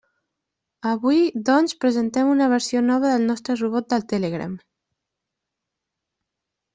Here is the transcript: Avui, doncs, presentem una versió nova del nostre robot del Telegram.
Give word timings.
Avui, 0.91 1.19
doncs, 1.49 1.75
presentem 1.85 2.31
una 2.37 2.47
versió 2.55 2.81
nova 2.87 3.11
del 3.13 3.27
nostre 3.33 3.57
robot 3.61 3.93
del 3.95 4.07
Telegram. 4.15 4.59